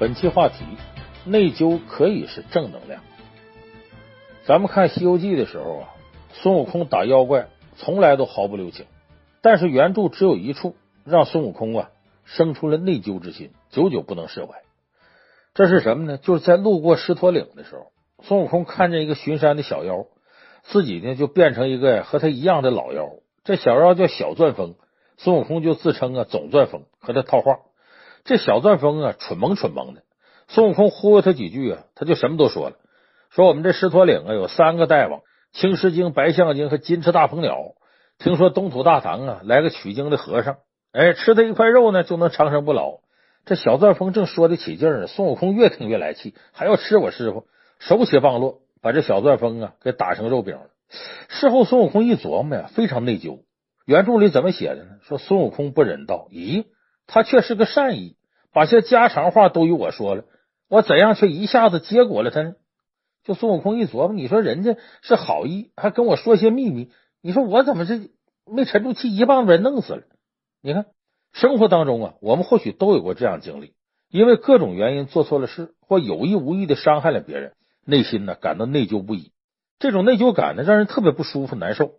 [0.00, 0.64] 本期话题：
[1.24, 3.02] 内疚可以是正能量。
[4.46, 5.88] 咱们看《西游记》的时候啊，
[6.34, 8.86] 孙悟空打妖怪从来都毫不留情，
[9.42, 11.90] 但是原著只有一处让孙悟空啊
[12.24, 14.62] 生出了内疚之心，久久不能释怀。
[15.52, 16.16] 这是什么呢？
[16.16, 17.90] 就是在路过狮驼岭的时候，
[18.22, 20.06] 孙悟空看见一个巡山的小妖，
[20.62, 23.08] 自己呢就变成一个和他一样的老妖。
[23.42, 24.76] 这小妖叫小钻风，
[25.16, 27.58] 孙悟空就自称啊总钻风，和他套话。
[28.28, 30.02] 这小钻风啊，蠢萌蠢萌的。
[30.48, 32.76] 孙悟空忽悠他几句啊，他就什么都说了。
[33.30, 35.22] 说我们这狮驼岭啊，有三个大王：
[35.54, 37.56] 青狮精、白象精和金翅大鹏鸟。
[38.18, 40.58] 听说东土大唐啊，来个取经的和尚，
[40.92, 42.98] 哎，吃他一块肉呢，就能长生不老。
[43.46, 47.46] 这小钻风正说得起劲儿，孙悟空越听越来气，还要吃我师傅，
[47.78, 50.66] 手起棒落，把这小钻风啊给打成肉饼了。
[51.30, 53.38] 事后孙悟空一琢磨呀，非常内疚。
[53.86, 54.90] 原著里怎么写的呢？
[55.00, 56.66] 说孙悟空不人道，咦，
[57.06, 58.17] 他却是个善意。
[58.52, 60.24] 把些家常话都与我说了，
[60.68, 62.54] 我怎样却一下子结果了他呢？
[63.24, 68.10] 就孙悟空一琢磨，你说人家是好意，还跟我说些秘密，你说我怎么这
[68.46, 70.02] 没沉住气，一棒子人弄死了？
[70.62, 70.86] 你看
[71.32, 73.74] 生活当中啊，我们或许都有过这样经历，
[74.08, 77.52] 因为各种原因做错了事，或有意无意的伤害了别人，
[77.84, 79.32] 内心呢感到内疚不已。
[79.78, 81.92] 这种内疚感呢，让人特别不舒服、难受。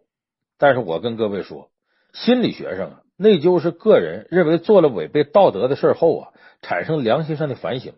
[0.58, 1.70] 但是我跟各位说，
[2.14, 6.30] 心理学上啊，内疚是个人认为做了违背道德的事后啊。
[6.62, 7.94] 产生良心上的反省，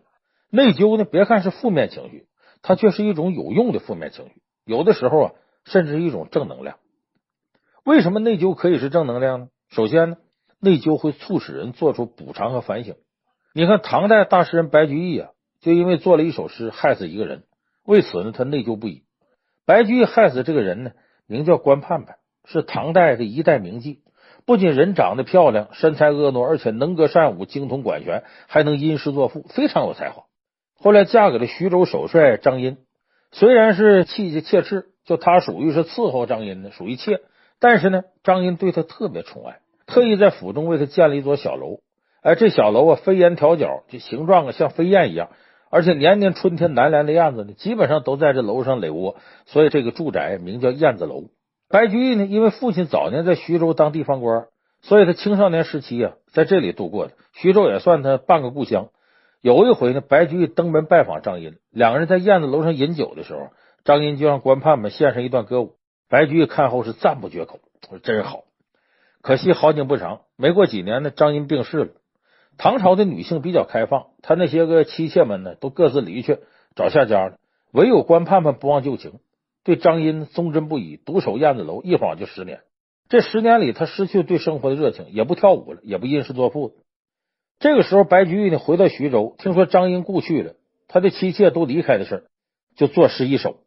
[0.48, 1.04] 内疚呢？
[1.04, 2.28] 别看是负面情绪，
[2.62, 4.34] 它却是一种有用的负面情绪。
[4.64, 5.32] 有的时候啊，
[5.64, 6.76] 甚至是一种正能量。
[7.82, 9.48] 为什么内疚可以是正能量呢？
[9.68, 10.16] 首先呢，
[10.60, 12.94] 内疚会促使人做出补偿和反省。
[13.52, 17.42] 你看，唐代大诗人白居易啊，就因为做了一首诗害死一个人，
[17.84, 19.02] 为此呢，他内疚不已。
[19.66, 20.92] 白居易害死这个人呢，
[21.26, 23.98] 名叫关盼盼，是唐代的一代名妓。
[24.44, 30.24] 不仅人长得漂亮，身材婀娜，而且能歌善舞，精通管弦，还能吟诗作赋，非常有才华。
[30.76, 32.78] 后来嫁给了徐州首帅张殷，
[33.30, 37.20] 虽然是妻妾妾室，就他属于是伺候张殷的，属于妾。
[37.60, 41.78] 但是呢，张殷对他特别宠爱，特意在府中为他建了一座小楼。
[42.22, 45.30] 哎，这小楼啊，飞檐挑角，就形状啊像飞燕一样，
[45.70, 49.16] 而且年年春天南来的燕子呢，基本上都在这楼上垒窝，
[49.46, 51.26] 所以这个住宅名叫燕子楼。
[51.72, 54.46] 白居易呢，因为父亲早年在徐州当地方官，
[54.82, 57.14] 所以他青少年时期啊，在这里度过的。
[57.32, 58.90] 徐州也算他半个故乡。
[59.40, 63.48] 有一回呢，白居易登门拜访张殷，两个人在燕子楼上饮酒的时候，
[63.84, 65.76] 张殷就让官盼盼献上一段歌舞。
[66.10, 67.58] 白居易看后是赞不绝口，
[67.88, 68.44] 说真好。
[69.22, 71.88] 可惜好景不长，没过几年呢，张殷病逝了。
[72.58, 76.36] 唐朝的女性比较开放，他那些个妻妾们呢，都各自离去
[76.76, 77.38] 找下家了，
[77.72, 79.20] 唯有关盼盼不忘旧情。
[79.64, 82.60] 对张殷忠贞不已，独守燕子楼，一晃就十年。
[83.08, 86.72] 这十年里，他失去对生活的热情，也不跳舞了，也不吟诗作赋。
[87.58, 90.54] 这个时候，白居易呢回到徐州，听说张殷故去了，
[90.88, 92.24] 他的妻妾都离开的事
[92.74, 93.58] 就作诗一首。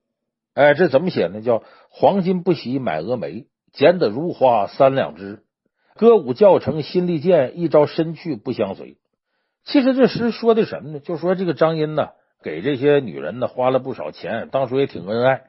[0.54, 1.42] 哎，这怎么写呢？
[1.42, 5.44] 叫“黄金不惜买蛾眉，剪得如花三两枝。
[5.96, 8.98] 歌舞教成心力贱，一朝身去不相随。”
[9.64, 11.00] 其实这诗说的什么呢？
[11.00, 12.10] 就说这个张殷呢，
[12.44, 15.44] 给这些女人呢花了不少钱，当初也挺恩爱。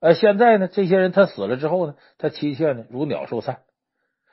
[0.00, 3.60] 呃，现在呢，这些人他死了之后呢，他妻妾呢如鸟兽散。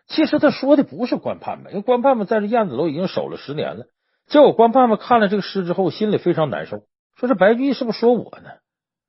[0.07, 3.85] 其实他说的不是关盼盼，因为关盼盼在这燕子楼已经守了十年了。
[4.27, 6.83] 结果关盼盼看了这个诗之后，心里非常难受，
[7.15, 8.49] 说这白居易是不是说我呢？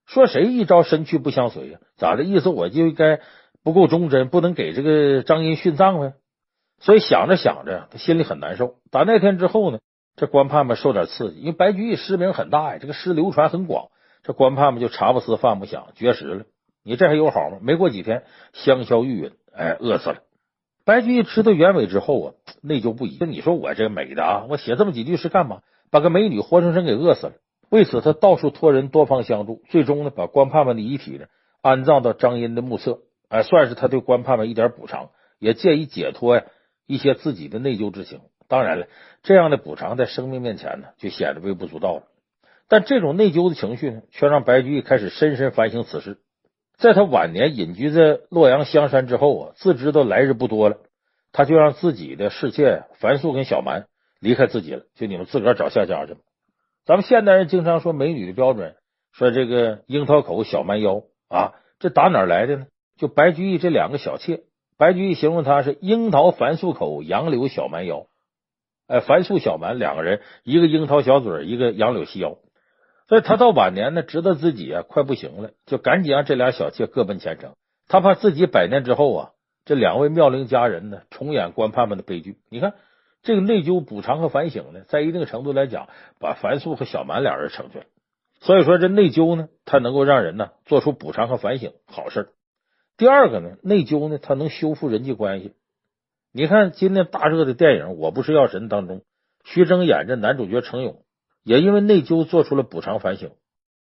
[0.06, 1.78] 说谁一朝身去不相随呀？
[1.96, 2.48] 咋的意思？
[2.48, 3.20] 我就应该
[3.62, 6.14] 不够忠贞，不能给这个张殷殉葬呗？
[6.78, 8.76] 所以想着想着，他心里很难受。
[8.90, 9.80] 打那天之后呢，
[10.14, 13.88] 这关盼盼受点刺激，因为白居易诗名很大呀，这个诗流传很广。
[14.26, 16.44] 这官盼盼就茶不思饭不想，绝食了。
[16.82, 17.58] 你这还有好吗？
[17.62, 20.16] 没过几天，香消玉殒，哎，饿死了。
[20.84, 23.18] 白居易知道原委之后啊，内疚不已。
[23.20, 25.60] 那你说我这美的啊，我写这么几句诗干嘛？
[25.92, 27.34] 把个美女活生生给饿死了。
[27.70, 31.26] 为此，他到处托人多方相助，最终呢，把官盼盼的遗体呢
[31.62, 32.98] 安葬到张殷的墓侧，
[33.28, 36.42] 哎，算是他对官盼盼一点补偿，也借以解脱呀
[36.88, 38.22] 一些自己的内疚之情。
[38.48, 38.88] 当然了，
[39.22, 42.02] 这样的补偿在生命面前呢，就显得微不足道了。
[42.68, 46.18] 但这种内疚的情绪呢，却让白居易开始深深反省此事。
[46.76, 50.78] 在他晚年隐居在洛阳香山之后啊，自知道来日不多了，
[51.32, 53.86] 他就让自己的侍妾樊素跟小蛮
[54.20, 56.20] 离开自己了，就你们自个儿找下家去吧。
[56.84, 58.74] 咱们现代人经常说美女的标准，
[59.12, 62.66] 说这个樱桃口小蛮腰啊，这打哪儿来的呢？
[62.98, 64.42] 就白居易这两个小妾，
[64.76, 68.06] 白居易形容她是樱桃樊素口，杨柳小蛮腰。
[68.86, 72.38] 哎，樊素小蛮两个人，一个樱桃小嘴，一个杨柳细腰。
[73.08, 77.54] 所以他到晚年呢，知道自己啊快不行了，就赶紧让这俩小妾各奔前程。
[77.88, 79.30] 他怕自己百年之后啊，
[79.64, 82.38] 这两位妙龄佳人呢重演官判们的悲剧。
[82.50, 82.74] 你看
[83.22, 85.88] 这个内疚、补偿和反省呢，在一定程度来讲，
[86.18, 87.86] 把樊素和小满俩人成全。
[88.40, 92.30] 所以说，这内疚呢，它能够让人呢做出补偿和反省，好事。
[92.96, 95.54] 第二个呢，内疚呢，它能修复人际关系。
[96.32, 99.02] 你看今天大热的电影《我不是药神》当中，
[99.44, 101.02] 徐峥演着男主角程勇，
[101.46, 103.30] 也因为内疚做出了补偿反省。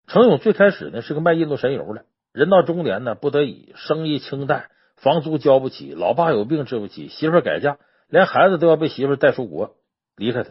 [0.07, 4.67] 程勇最开始呢是个卖印度神油的，人到中年呢不得已，生意清淡，
[4.97, 7.79] 房租交不起，老爸有病治不起，媳妇改嫁，
[8.11, 9.77] 连孩子都要被媳妇带出国
[10.15, 10.51] 离开他。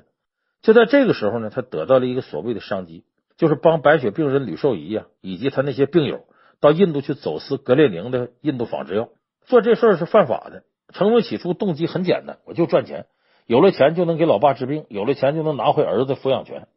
[0.64, 3.04] 就在这个时候呢，他得到了一个所谓的商机，
[3.38, 6.26] 就是帮白血病人吕受仪呀以及他那些病友
[6.60, 9.10] 到印度去走私格列宁的印度仿制药。
[9.46, 10.64] 做这事儿是犯法的。
[10.92, 13.06] 程勇起初动机很简单，我就赚钱，
[13.46, 16.68] 有了钱就能给老爸治病，有了钱就能拿回儿子抚养权。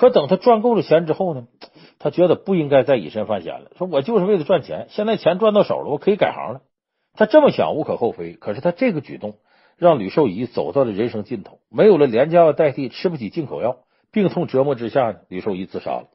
[0.00, 1.46] 可等他赚够了钱之后呢，
[1.98, 3.70] 他觉得不应该再以身犯险了。
[3.76, 6.62] 说我就是为了赚钱，现在钱赚到手了，我可以改行了。
[7.12, 8.32] 他这么想无可厚非。
[8.32, 9.36] 可是他这个举动
[9.76, 13.80] 让吕受仪走到了人生尽头，没有了廉价药代替，吃不起进口药，
[14.10, 16.06] 病痛折磨之下呢，吕受仪自杀了。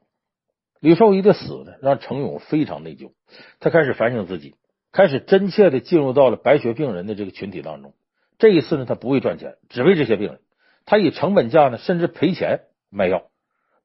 [0.80, 3.12] 吕受仪的死呢，让程勇非常内疚，
[3.60, 4.56] 他开始反省自己，
[4.92, 7.94] 开始真切的进入到了白血病人的这个群体当中。
[8.40, 10.40] 这一次呢，他不为赚钱，只为这些病人。
[10.86, 13.26] 他以成本价呢，甚至赔钱卖药。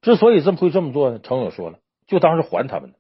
[0.02, 2.98] 之所以这么会这么做呢，程勇说了，就当是还他们的，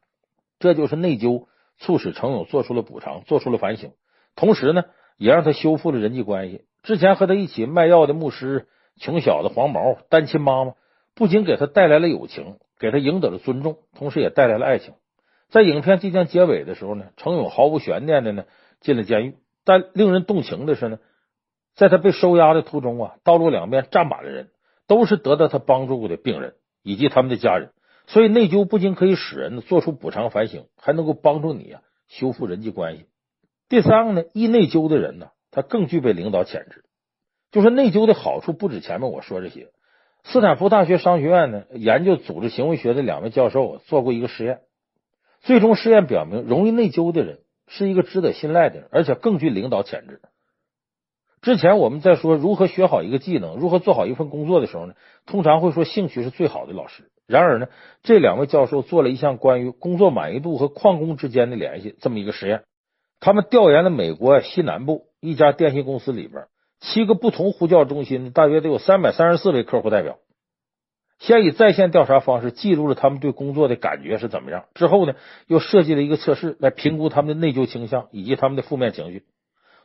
[0.58, 1.46] 这就是内疚
[1.78, 3.92] 促使程勇做出了补偿，做出了反省，
[4.36, 4.84] 同时呢，
[5.16, 6.64] 也让他修复了人际关系。
[6.82, 8.68] 之前和他一起卖药的牧师、
[8.98, 10.74] 穷小子黄毛、单亲妈妈，
[11.14, 14.94] 不仅给他带来了友情，给他赢得了尊重，同时也带来了爱情。
[15.48, 18.44] 在影片即将结尾的时候呢，程勇毫无悬念的呢
[18.80, 20.98] 进了监狱，但令人动情的是呢，
[21.74, 24.50] 在他被收押的途中啊，道路两边站满了人，
[24.86, 26.54] 都是得到他帮助过的病人。
[26.82, 27.70] 以及他们的家人，
[28.06, 33.06] 所以内疚不仅可以使人做出补偿反省，还能够帮助你啊修复人际关系。
[33.68, 36.84] 第三个呢，易内疚的人呢，他更具备领导潜质。
[37.52, 39.68] 就是内疚的好处不止前面我说这些。
[40.22, 44.60] 斯坦福大学商学院呢，研究组织行为学的两位教授做过一个实验，
[45.40, 50.20] 最终实验表明，容易内疚的人是一个值得信赖的人，而且更具领导潜质。
[51.42, 54.94] 之前我们在说如何学好一个技能，如何做好一份工作的时候呢，
[55.24, 57.10] 通常会说兴趣是最好的老师。
[57.26, 57.68] 然而呢，
[58.02, 62.64] 这两位教授做了一项关于工作满意度和旷工之间的联系这么一个实验。
[63.20, 66.46] 他们调研了美国西南部一家电信公司里边
[66.80, 70.18] 七个不同呼叫中心，大约得有三百三十四位客户代表。
[71.18, 75.14] 先以在线调查方式记录了他们对工作的感觉是怎么样，之后呢，
[75.46, 79.24] 又设计了一个测试来评估他们的内疚倾向以及他们的负面情绪。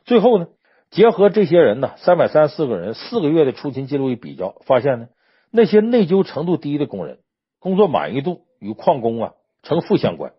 [0.06, 0.48] 最后呢，
[0.90, 5.08] 结合这些人呢，三百三十四个人四个月的出勤记录一比较，发现呢，
[5.50, 7.18] 那些内疚程度低的工人，
[7.58, 10.32] 工作满意度与旷工啊呈负相关。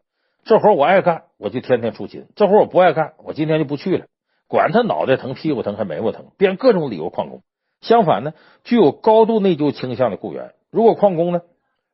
[0.45, 4.05] 这活我爱干，我就天天出勤；这活我不爱干，我今天就不去了。
[4.47, 7.41] 管他脑袋疼、屁股疼还眉毛疼，编各种理由旷工。
[7.81, 8.33] 相反呢，
[8.63, 11.41] 具有高度内疚倾向的雇员，如果旷工呢，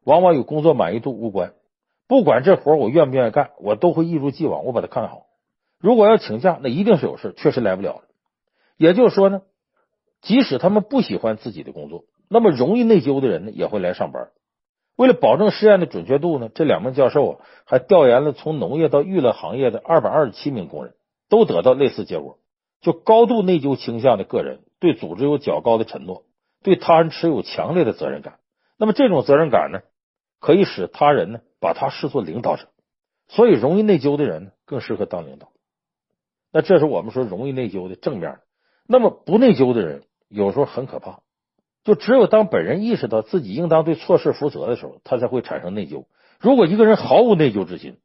[0.06, 1.54] 往往与工作满意度无关。
[2.08, 5.24] 不管这活我愿不愿意干，我都会一如既往，我把它看好。
[5.80, 8.03] 如果要请假，那一定是有事，确实来不了。
[8.84, 9.44] 也就是说呢，
[10.22, 14.32] 即使他们不喜欢自己的工作，那么容易内疚的人呢，也会来上班。
[14.98, 20.96] 为了保证实验的准确度呢，这两名教授啊，还调研了从农业到娱乐行业的二百二十七名工人，
[21.30, 22.40] 都得到类似结果。
[22.82, 26.26] 就高度内疚倾向的个人，对组织有较高的承诺，
[26.62, 28.40] 对他人持有强烈的责任感。
[28.78, 29.80] 那么这种责任感呢，
[30.42, 32.68] 可以使他人呢把他视作领导者。
[33.30, 35.54] 所以，容易内疚的人呢，更适合当领导。
[36.52, 38.40] 那这是我们说容易内疚的正面。
[38.88, 41.22] 那么不内疚的人有时候很可怕，
[41.84, 46.06] 就只有当本人意识到自己应当对错事负责的时候，他才会产生内疚。
[46.40, 47.98] 如果一个人毫无内疚之心，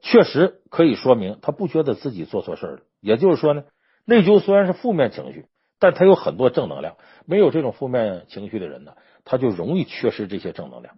[0.00, 2.80] 确实可以说明他不觉得自己做错事了。
[3.00, 3.64] 也就是说呢，
[4.04, 5.46] 内疚虽然是负面情绪，
[5.80, 6.96] 但他有很多正能量。
[7.26, 8.92] 没有这种负面情绪的人呢，
[9.24, 10.94] 他就容易缺失这些正能量。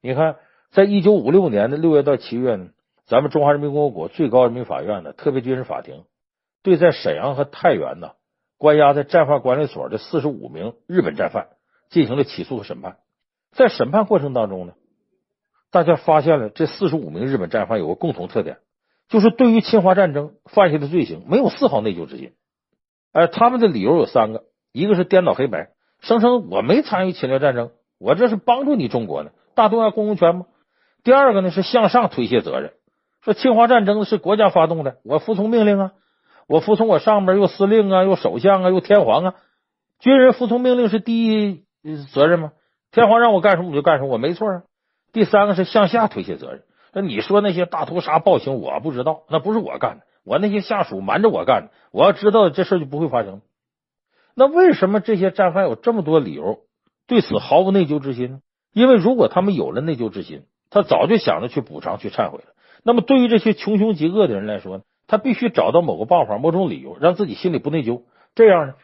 [0.00, 0.36] 你看，
[0.70, 2.68] 在一九五六年的六月到七月呢，
[3.04, 6.04] 咱们中华人民共和国最高人民法院的特别军事法庭。
[6.62, 8.12] 对在沈阳和太原呢，
[8.56, 11.48] 关押在战犯管理所的四十五名日本战犯
[11.90, 12.96] 进行了起诉和审判。
[13.52, 14.74] 在审判过程当中呢，
[15.70, 18.58] 大家发现了这四十五名日本战犯有个共同特点，
[19.08, 22.32] 就是对于侵华战争犯下的罪行没有丝毫内疚之心。
[23.12, 30.46] 哎，他们的理由有三个：一个是颠倒黑白，声称我没参与侵略战争，我这是帮助你中国呢，大东亚共荣圈吗？
[31.04, 32.72] 第二个呢是向上推卸责任，
[33.22, 35.92] 说侵华战争是国家发动的，我服从命令啊。
[36.48, 39.34] 我服从我上边，又司令啊，又首相啊，又天皇啊。
[40.00, 41.64] 军人服从命令是第一
[42.12, 42.52] 责任吗？
[42.90, 44.62] 天皇让我干什么我就干什么，我没错啊。
[45.12, 46.62] 第三个是向下推卸责任。
[46.94, 51.70] 那你说那些大屠杀暴行，我不知道，那不是我干的，我那些下属瞒着我干的。
[51.92, 53.42] 我要知道这事就不会发生。
[54.34, 56.60] 那为什么这些战犯有这么多理由
[57.06, 58.40] 对此毫无内疚之心呢？
[58.72, 62.54] 因为如果他们有了内疚之心，他早就想着去补偿、去忏悔了。
[62.84, 68.02] 那么对于这些穷凶极恶的人来说呢，他必须找到某个办法、某种理由，让自己心里不内疚，
[68.36, 68.74] 这样呢，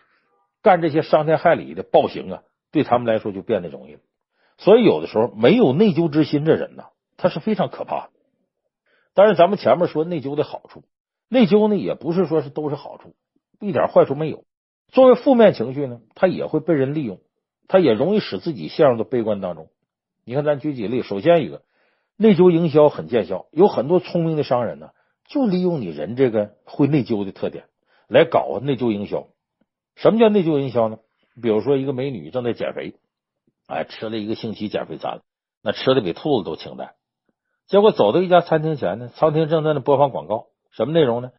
[0.63, 4.01] 干这些伤天害理的暴行啊，对他们来说就变得容易了。
[4.57, 6.85] 所以有的时候没有内疚之心的人呢，
[7.17, 8.11] 他是非常可怕的。
[9.13, 10.83] 但是，咱们前面说内疚的好处，
[11.29, 13.15] 内疚呢也不是说是都是好处，
[13.61, 14.45] 一点坏处没有。
[14.89, 17.21] 作为负面情绪呢，它也会被人利用，
[17.69, 19.69] 它也容易使自己陷入到悲观当中。
[20.25, 21.63] 你看，咱举几个例，首先一个
[22.17, 24.91] 内疚营销很见效，有很多聪明的商人呢，
[25.29, 27.65] 就利用你人这个会内疚的特点
[28.09, 29.27] 来搞内疚营销。
[29.97, 30.99] 什么叫内疚营销呢？
[31.41, 32.95] 比如说，一个美女正在减肥，
[33.67, 35.23] 哎，吃了一个星期减肥餐，
[35.63, 36.95] 那吃的比兔子都清淡。
[37.67, 41.31] 结果走到一家餐厅前呢，餐厅正在那播放广告，什么内容呢？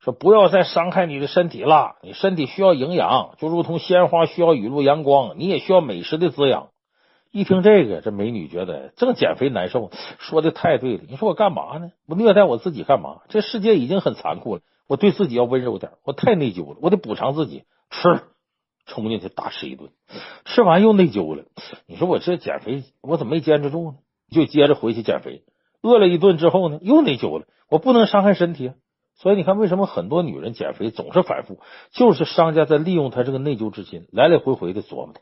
[0.00, 6.70] 说不要再伤害你的身体了，你身体需要营养，就如同鲜花需要雨露阳光，你也需要美食的滋养。
[7.36, 11.02] 一听这个，这美女觉得正减肥难受，说的太对了。
[11.06, 11.92] 你说我干嘛呢？
[12.06, 13.20] 我虐待我自己干嘛？
[13.28, 17.64] 这世界已经很残酷了，我对自己要温柔点，我太内疚了，我得补偿自己。
[17.90, 18.22] 吃，
[18.86, 19.90] 冲进去大吃一顿，
[20.46, 21.44] 吃完又内疚了。
[21.86, 23.98] 你说我这减肥，我怎么没坚持住呢？
[24.30, 25.42] 就接着回去减肥。
[25.82, 27.44] 饿了一顿之后呢，又内疚了。
[27.68, 28.72] 我不能伤害身体，
[29.14, 31.58] 所以你看，为什么很多女人减肥总是反复？
[31.90, 35.20] 就是商家在利用她这个内疚之心，来来回回的琢磨她。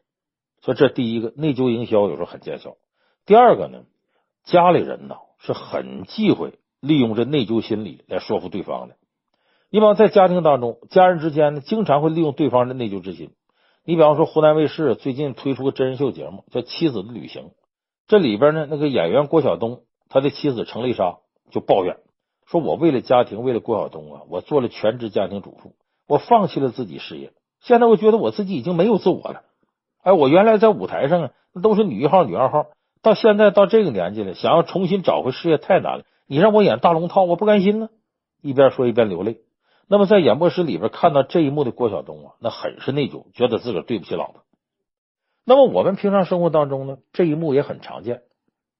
[0.64, 2.76] 所以这第一个内疚营销有时候很见效。
[3.26, 3.82] 第二个呢，
[4.44, 8.96] 家里人呢是很忌讳利用这内疚心理来说服对方的。
[9.68, 13.32] 你比方在家庭当中，家人之间呢经常会利用对方的内疚之心。
[13.84, 17.42] 你比方说，湖南卫视最近推出个真人秀节目叫《妻子的旅行》，
[18.08, 19.82] 这里边呢那个演员郭晓东。
[20.08, 21.18] 他的妻子程丽莎
[21.50, 21.96] 就抱怨
[22.46, 25.74] 说：“我为了家庭，为了郭晓东啊，我做了全职家庭主妇，
[26.06, 27.32] 我放弃了自己事业。
[27.60, 29.42] 现在我觉得我自己已经没有自我了。
[30.04, 32.66] 哎，我原来在舞台上啊，那都是女一号、女二号，
[33.02, 36.04] 到现在到这个年纪了，想要重新找回事业太难了。
[36.26, 37.88] 你让我演大龙套，我不甘心呢。”
[38.42, 39.38] 一边说一边流泪。
[39.88, 44.42] 那么在演播室里边看到这一幕的郭晓东啊，那很是内疚，觉得自个儿对不起老婆。
[45.46, 48.20] 那么我们平常生活当中呢，这一幕也很常见。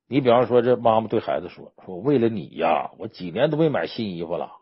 [0.07, 4.53] 你比方说，这妈妈对孩子说：“说为了你呀，我几年都没买新衣服了，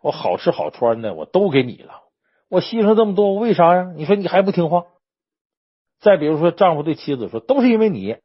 [0.00, 2.02] 我好吃好穿的我都给你了，
[2.48, 3.92] 我牺牲这么多，我为啥呀？
[3.96, 4.84] 你说你还不听话？”
[6.00, 8.16] 再比如说，丈夫对妻子说：“都是因为你，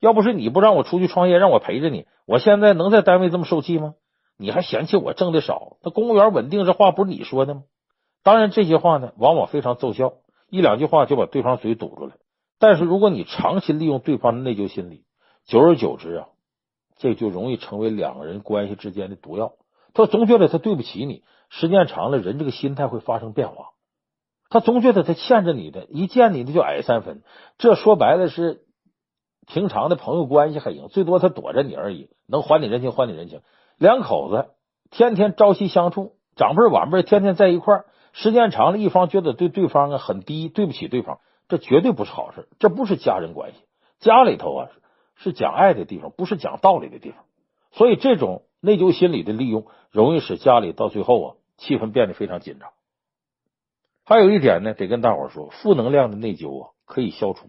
[0.00, 3.94] 要不是你不让我出去创业，让我陪着你，我现在能在单位这么受气吗？
[4.38, 5.76] 你还嫌弃我挣的少？
[5.82, 7.62] 那公务员稳定这话不是你说的吗？
[8.22, 10.14] 当然，这些话呢，往往非常奏效，
[10.50, 12.14] 一两句话就把对方嘴堵住了。
[12.58, 15.04] 但是，如果你长期利用对方的内疚心理，
[15.44, 16.28] 久而久之啊，
[16.96, 19.52] 这就容易成为两个人关系之间的毒药。
[19.94, 23.68] 他总觉得他对不起你，时间长了，人这个心态会发生变化。
[24.50, 27.22] 他总觉得他欠着你的，一见你的就矮三分。
[27.58, 28.62] 这说白了是
[29.46, 33.40] 平常的朋友关系还行，最多他躲着你而已，能还你人情还你人情。
[33.78, 34.50] 两口子
[34.90, 43.58] 天天朝夕相处，长辈晚辈天天在一块儿，时间长了，一方觉得对对方啊很低，对不起对方，这绝对不是好事，这不是家人关系。
[43.98, 44.68] 家里头啊。
[45.18, 47.24] 是讲爱的地方，不是讲道理的地方。
[47.72, 52.68] 所以，这种内疚心理的利用，容易使家里到最后啊，气氛变得非常紧张。
[54.08, 57.48] 还有一点呢，得跟大伙说，负能量的内疚啊，可以消除。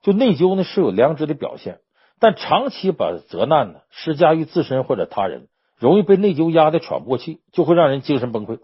[0.00, 1.80] 就内疚呢，是有良知的表现，
[2.20, 8.60] 但长期把责难呢施加于自身或者他人，容易被内疚压得喘不过气，就会让人精神崩溃。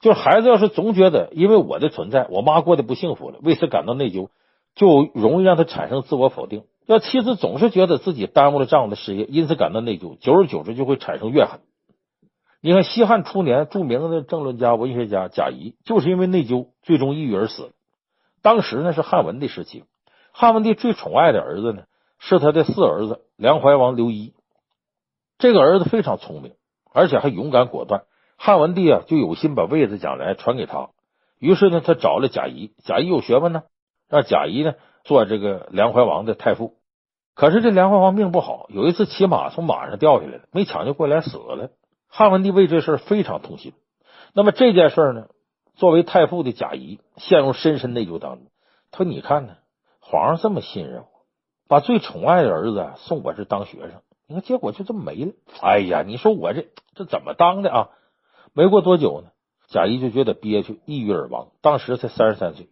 [0.00, 4.28] 就是孩子要是总觉得因为我的存在，我妈过得不幸福了，为此感到内疚，
[4.76, 6.62] 就容易让他产生自我否定。
[6.86, 11.58] 要妻子总是觉得自己耽误了丈夫的事业，因此感到内疚，久而久之就会产生怨恨。
[12.64, 17.74] 你看西汉初年著名的政论家、文学家贾谊，就是因为内疚，最终抑郁而死。
[18.40, 19.84] 当时呢是汉文帝时期，
[20.32, 21.82] 汉文帝最宠爱的儿子呢
[22.18, 24.32] 是他的四儿子梁怀王刘一。
[25.36, 26.54] 这个儿子非常聪明，
[26.90, 28.04] 而且还勇敢果断。
[28.38, 30.88] 汉文帝啊就有心把位子将来传给他，
[31.38, 33.64] 于是呢他找了贾谊，贾谊有学问呢，
[34.08, 34.72] 让贾谊呢。
[35.04, 36.76] 做这个梁怀王的太傅，
[37.34, 41.68] 可是这梁怀王命不好，有一次骑马从马上掉下来了，没抢救过来死了。
[42.16, 43.72] 汉文帝为这事非常痛心。
[44.34, 45.26] 那么这件事呢，
[45.74, 48.46] 作为太傅的贾谊陷入深深内疚当中。
[48.92, 49.56] 他说：“你看呢，
[49.98, 51.08] 皇上这么信任我，
[51.66, 55.32] 把最宠爱的儿子送我这当学生，你看结果就这么没了。
[55.60, 57.88] 哎呀，你说我这这怎么当的啊？
[58.52, 59.30] 没过多久呢，
[59.66, 62.68] 贾谊就觉得憋屈，抑郁而亡，当时才三十三岁。”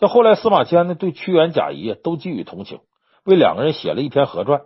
[0.00, 2.80] 这后来司马迁呢，对屈原、贾谊都寄予同情，
[3.24, 4.62] 为两个人写了一篇合传。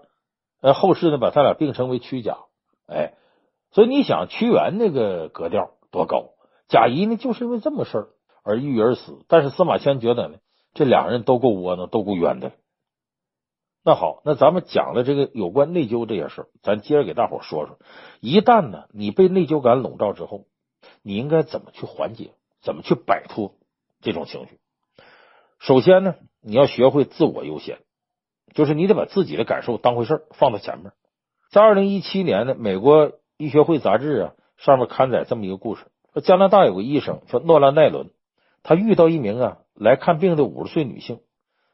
[0.60, 2.36] 呃，后世呢，把他俩并称为屈贾。
[2.86, 3.14] 哎，
[3.70, 6.30] 所以你想，屈原那个格调多高，
[6.68, 8.08] 贾谊呢，就是因为这么事儿
[8.42, 9.24] 而郁郁而死。
[9.28, 10.38] 但是司马迁觉得呢，
[10.74, 12.52] 这两人都够窝囊，都够冤的。
[13.84, 17.78] 那好，那咱们讲了这个有关内疚这些事儿，咱接着给大伙说说。
[18.20, 20.46] 一旦呢，你被内疚感笼罩之后，
[21.02, 23.54] 你应该怎么去缓解，怎么去摆脱
[24.02, 24.58] 这种情绪？
[25.58, 27.78] 首先呢，你要学会自我优先，
[28.52, 30.92] 就是你得把自己的感受当回事儿放到前面。
[31.50, 38.10] 在二零一七年呢美国医学会杂志啊上面刊载这么一个故事：说加拿大有个医生叫诺兰奈伦，
[38.64, 41.20] 他遇到一名啊来看病的五十岁女性。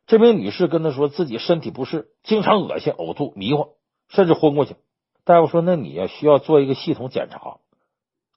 [0.06, 3.68] 这名女士跟他说自己身体不适，经常恶心、呕吐、迷糊，
[4.08, 4.76] 甚至昏过去。
[5.24, 7.56] 大夫说：“那你呀需要做一个系统检查，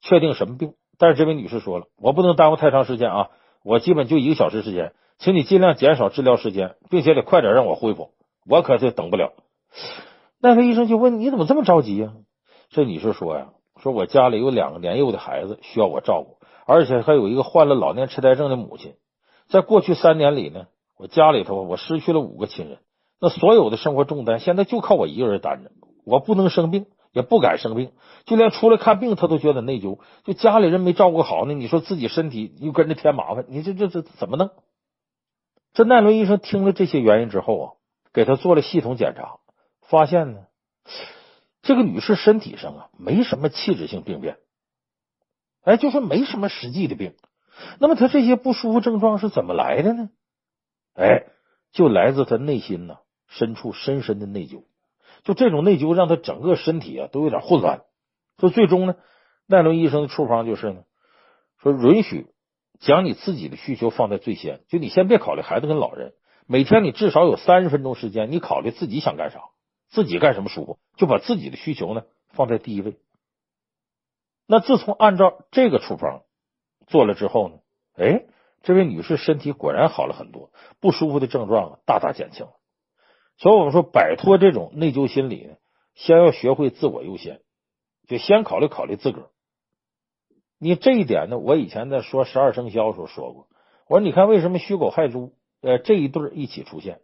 [0.02, 3.30] 确定什么病？”但是这位女士说了：“我不能耽误太长时间啊，
[3.62, 8.12] 我基本就一个小时时间，请你尽量减少治疗时间，并且得快点让我恢复，
[8.48, 9.34] 我可是等不了。”
[10.40, 12.14] 那位医生就问：“你怎么这么着急呀？”
[12.70, 13.50] 这女士说：“呀，
[13.82, 18.96] 说我家里有两个年幼的孩子需要我照顾，而且还有一个患了老年痴呆症的母亲，
[19.48, 20.68] 在过去三年里呢。”
[21.00, 22.80] 我家里头，我失去了五个亲人，
[23.22, 25.70] 那所有的生活重担现在就靠我一个人担着。
[26.06, 27.92] 我不能生病，也不敢生病，
[28.26, 30.00] 就连出来看病，他都觉得内疚。
[30.24, 34.50] 就家里人没照顾好呢，你说自己身体又跟着添麻烦，你这这这怎么弄？
[35.76, 37.66] 这奈伦医生听了这些原因之后啊，
[38.12, 39.38] 给他做了系统检查，
[39.82, 40.40] 发现呢，
[41.68, 44.38] 这个女士身体上啊没什么器质性病变，
[45.64, 47.14] 哎，就说没什么实际的病。
[47.80, 50.10] 那么她这些不舒服症状是怎么来的呢？
[50.94, 51.26] 哎，
[51.74, 54.64] 就来自他内心呢深处深深的内疚，
[55.26, 57.82] 就这种内疚让他整个身体啊都有点混乱。
[58.40, 58.96] 说最终呢，
[59.46, 60.84] 奈伦医生的处方就是呢，
[61.62, 62.28] 说允许
[62.80, 66.14] 将你自己的需求放在最先，就你先别考虑孩子跟老人，
[66.48, 69.42] 每天你至少有三十分钟时间，你考虑自己想干啥，
[69.90, 72.98] 自己干什么舒服，就把自己的需求呢放在第一位。
[74.46, 76.24] 那自从按照这个处方
[76.88, 77.60] 做了之后呢，
[77.96, 78.26] 哎。
[78.64, 82.54] 这位女士身体果然好了很多，不舒服的症状啊大大减轻了。
[83.38, 85.56] 所以，我们说摆脱这种内疚心理呢，
[85.94, 87.40] 先要学会自我优先，
[88.08, 89.30] 就先考虑考虑自个儿。
[90.60, 93.48] 你这一点呢，我以前在说十二生肖的时候说过。
[93.88, 97.00] 我说，你看为什么戌狗亥猪呃这一对一起出现？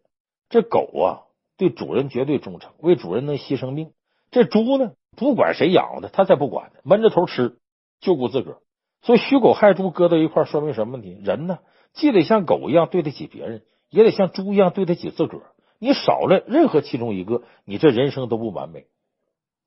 [0.50, 1.24] 这狗啊，
[1.64, 3.94] 对主人绝对忠诚，为主人能牺牲命。
[4.32, 7.58] 这猪呢，不管谁养的，他才不管呢，闷着头吃，
[8.02, 8.58] 就顾自个儿。
[9.02, 11.18] 所以戌狗亥猪搁到一块，说明什么问题？
[11.24, 11.60] 人呢，
[11.94, 15.44] 既得像狗一样对得起别人，也得像猪一样对得起自个儿。
[15.80, 18.88] 你少了任何其中一个，你这人生都不完美。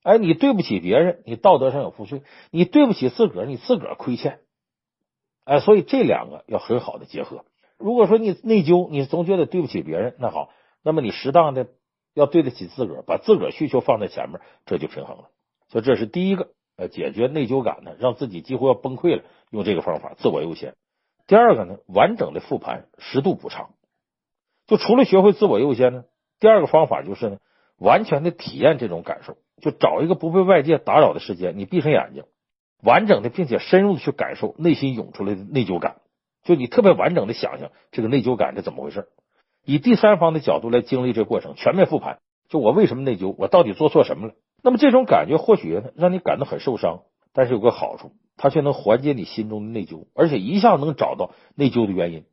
[0.03, 2.19] 哎，你对不起别人，你道德上有负罪；
[2.51, 4.41] 你对不起自个儿，你自个儿亏欠。
[5.45, 7.43] 哎，所以这两个要很好的结合。
[7.79, 10.49] 如果说你内疚，你总觉得对不起别人，那好，
[10.83, 11.67] 那么你适当的
[12.17, 15.29] 要对得起自个儿，把自个儿需求放在前面，这就平衡了。
[15.69, 16.49] 所以这是第一个。
[16.79, 20.75] 呃，解决内疚感呢，让自己几乎要崩溃了，用这个方法，自我优先。
[21.25, 23.71] 第二个呢，完整的复盘，适度补偿。
[24.67, 26.03] 就除了学会自我优先呢，
[26.39, 27.37] 第二个方法就是呢，
[27.79, 32.25] 完全的体验这种感受，就找一个不被外界打扰的时间，你闭上眼睛，
[32.83, 36.01] 完整的并且深入的去感受内心涌出来的内疚感。
[36.43, 39.07] 就你特别完整的想想这个内疚感是怎么回事，
[39.67, 42.19] 以第三方的角度来经历这过程，全面复盘。
[42.47, 43.35] 就我为什么内疚？
[43.37, 44.33] 我到底做错什么了？
[44.63, 47.01] 那么这种感觉或许，让你感到很受伤，
[47.33, 52.23] 但是有个好处，它却能缓解你心中的内疚，而且一下能找到内疚的原因。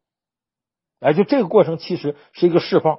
[1.01, 2.99] 哎，就这个过程其实是一个释放，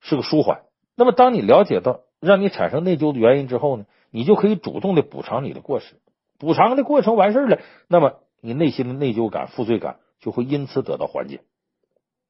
[0.00, 0.62] 是个舒缓。
[0.96, 5.96] 那么当你了解到让你产生内疚的原因之后呢，你就可以主动的补偿你的过失。
[6.38, 11.42] 补偿的过程完事了，那么你内心的内疚感、负罪感就会因此得到缓解。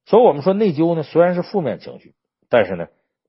[0.05, 2.13] 所以，我们说内疚呢，虽然是负面情绪，
[2.47, 2.87] 但是呢，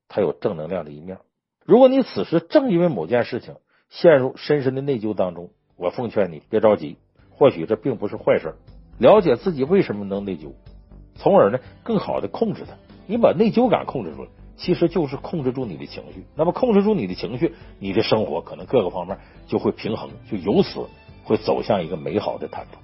[0.08, 1.18] 它有正能量的一面。
[1.64, 3.56] 如果你此时正因为某件事情
[3.88, 6.96] 陷入深深的内疚当中，我奉劝你别着急，
[7.30, 8.54] 或许这并不是坏事。
[8.98, 10.52] 了解自己为什么能内疚，
[11.14, 12.74] 从而呢更好的控制它。
[13.06, 16.24] 你把内疚感控制住了，其实就是控制住你的情绪。
[16.34, 20.86] 那么控制住你的情绪，你的生活可能各个方面就会平衡，就由此
[21.24, 22.78] 会走向一个美好的坦途。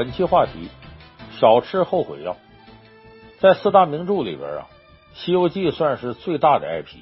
[0.00, 0.70] 本期话题：
[1.38, 2.38] 少吃后悔药。
[3.38, 4.66] 在四大名著里边啊，
[5.18, 7.00] 《西游记》算是最大的 IP，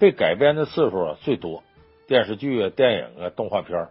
[0.00, 1.62] 被改编的次数啊最多。
[2.06, 3.88] 电视剧啊、电影啊、动画片，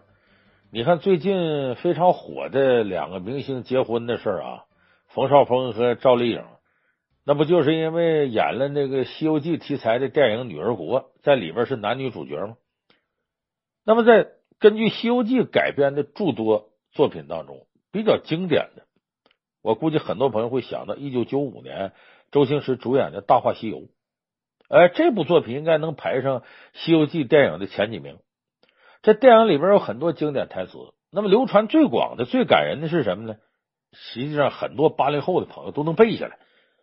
[0.72, 4.64] 你看最近非常火的两个明星结婚的事儿啊，
[5.06, 6.42] 冯绍峰和赵丽颖，
[7.24, 12.56] 那不就是因为演了那个《西游记》题材的电影《女儿国》在里边是男女主角吗？
[13.84, 14.26] 那么在
[14.58, 17.60] 根据《西游记》改编的诸多作品当中，
[17.92, 18.82] 比较经典的，
[19.62, 21.92] 我估计很多朋友会想到一九九五年
[22.30, 23.78] 周星驰主演的《大话西游》。
[24.68, 26.40] 哎，这部作品应该能排上
[26.74, 28.18] 《西游记》电影的前几名。
[29.00, 30.72] 这电影里边有很多经典台词，
[31.10, 33.36] 那么流传最广的、最感人的是什么呢？
[33.92, 36.38] 实际上，很多八零后的朋友都能背下来。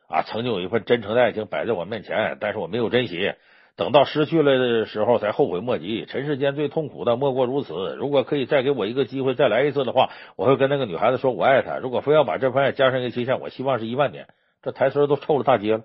[0.07, 3.33] 啊，曾经有一份真诚的爱情摆在我面前，但是我没有珍惜。
[3.77, 6.05] 等到失去了的时候，才后悔莫及。
[6.05, 7.95] 尘世间最痛苦的莫过如此。
[7.95, 11.77] 如果可以再给我一个机会，再来一次的话，我会跟那个女孩子说我爱她。
[11.77, 14.27] 如果非要把这份爱加上一个期限，我希望是一万年。
[14.61, 15.83] 这台词都臭了大街了。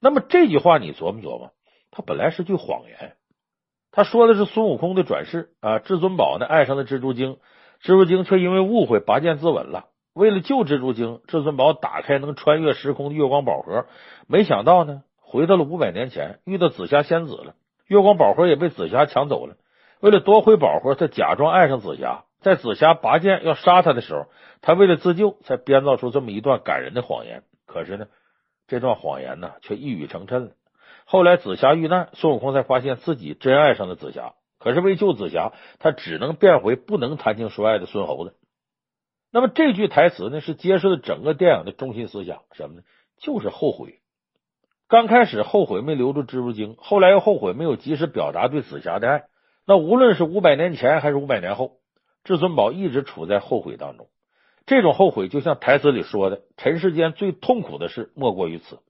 [0.00, 1.52] 那么这句话你琢磨琢磨，
[1.90, 3.16] 它本来是句谎言。
[3.92, 7.38] 他说的是孙悟空的转世啊，至尊宝呢爱上了蜘蛛精，
[7.82, 9.86] 蜘蛛精却因为误会拔剑自刎了。
[10.14, 13.86] 为了救蜘蛛精，至尊宝打开能穿越时空的月光宝盒，
[14.26, 17.54] 没想到呢，回到了五百年前，遇到紫霞仙子了。
[17.86, 19.54] 月光宝盒也被紫霞抢走了。
[20.00, 24.26] 为了夺回宝盒，他假装爱上紫霞，在紫霞拔剑要杀他的时候，
[24.60, 27.44] 他为了自救，才编造出这么一段感人的谎言。
[27.64, 28.08] 可是呢，
[28.66, 30.50] 这段谎言呢，却一语成谶了。
[31.04, 34.32] 后来紫霞遇难，孙悟空才发现自己真爱上了紫霞。
[34.58, 38.34] 可是为救紫霞，他只能变回不能谈情说爱的孙猴子。
[39.30, 42.82] 那么这句台词呢，是揭示了整个电影的中心思想，什么呢？
[43.20, 43.99] 就是后悔。
[44.90, 49.22] 刚开始后悔没留住蜘蛛精，后来又后悔没有及时表达对紫霞的爱。
[49.64, 51.76] 那无论是五百年前还是五百年后，
[52.24, 54.08] 至尊宝一直处在后悔当中。
[54.66, 58.80] 这种后悔就像台词里说的：“尘世间最痛苦的事莫过于此。”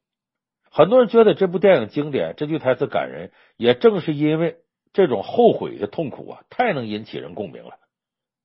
[0.72, 4.56] 很多人觉得这部电影经典，这句台词感人，也正是因为
[4.94, 7.72] 这种后悔的痛苦啊，太能引起人共鸣了。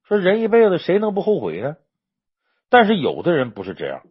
[0.03, 1.77] 说人一辈子谁能不后悔呢？
[2.69, 4.01] 但是有的人不是这样，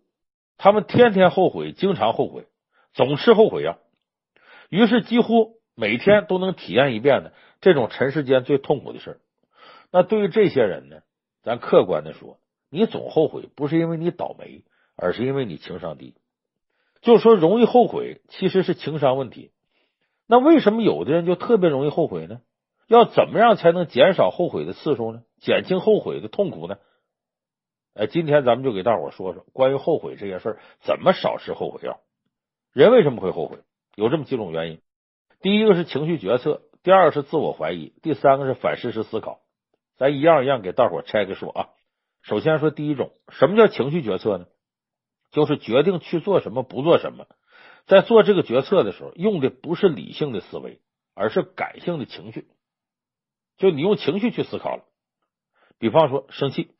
[0.56, 2.46] 他们天天后悔，经常后悔，
[2.94, 3.78] 总吃后悔药，
[4.70, 9.20] 于是几乎每天都能体验一遍的这种尘世间最痛苦的事。
[9.90, 11.00] 那对于这些人呢，
[11.42, 12.38] 咱客观的说，
[12.70, 14.64] 你总后悔不是因为你倒霉，
[14.96, 16.14] 而是因为你情商低。
[17.00, 19.50] 就说容易后悔，其实是情商问题。
[20.26, 22.40] 那为什么有的人就特别容易后悔呢？
[22.86, 25.22] 要怎么样才能减少后悔的次数呢？
[25.40, 26.76] 减轻后悔的痛苦呢？
[27.94, 32.00] 哎，今天咱们就给大伙说说关于后悔这些事儿，怎么少吃后悔药。
[32.74, 33.60] 人为什么会后悔？
[33.94, 34.80] 有这么几种原因：
[35.40, 39.38] 第一个是情绪决策，第二个是自我怀疑，第三个是反事实思考。
[39.96, 41.68] 咱一样一样给大伙拆开说啊。
[42.22, 44.46] 首先说第一种，什么叫情绪决策呢？
[45.30, 47.28] 就是决定去做什么，不做什么。
[47.86, 50.80] 在做这个决策的时候，用的不是理性的思维，
[51.14, 52.48] 而是感性的情绪。
[53.56, 54.82] 就你用情绪去思考了。
[55.78, 56.72] 比方说生气。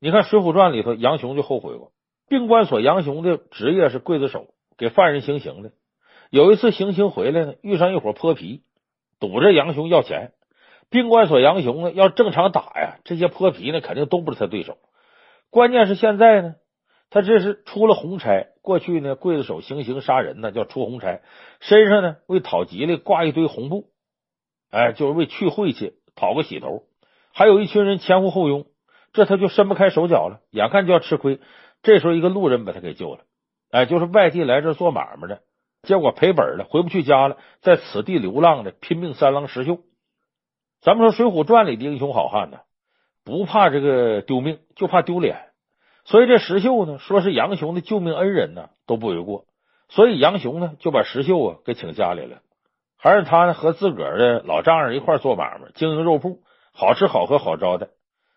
[0.00, 1.92] 你看《水浒传》里头，杨雄就后悔过。
[2.26, 5.72] 病关所杨雄的职业是刽子手，给犯人行刑的。
[6.30, 8.62] 有一次行刑回来呢，遇上一伙泼皮，
[9.20, 10.32] 堵着杨雄要钱。
[10.88, 14.78] 兵官所杨雄呢，要正常打呀，这些泼皮呢，肯定都不是他对手。
[15.50, 16.54] 关键是现在呢，
[17.10, 18.46] 他这是出了红差。
[18.62, 21.20] 过去呢，刽子手行刑杀人呢，叫出红差，
[21.60, 23.90] 身上呢为讨吉利挂一堆红布，
[24.70, 26.84] 哎，就是为去晦气，讨个喜头。
[27.34, 28.64] 还有一群人前呼后拥。
[29.12, 31.40] 这他就伸不开手脚了，眼看就要吃亏。
[31.82, 33.24] 这时候，一个路人把他给救了。
[33.70, 35.42] 哎，就是外地来这做买卖的，
[35.82, 39.78] 结果赔本了，回不去家了，在此地流浪的拼命三郎石秀。
[40.80, 42.60] 咱们说《水浒传》里的英雄好汉呢，
[43.24, 45.50] 不怕这个丢命，就怕丢脸。
[46.04, 49.44] 所以这石秀呢，说是杨雄的救命恩人呢，都不为过。
[49.88, 52.38] 所以杨雄呢，就把石秀啊给请家里了，
[52.96, 56.40] 还是他呢和自个儿的老丈人一块做买卖，经营肉铺，
[56.72, 57.88] 好吃好喝好招待。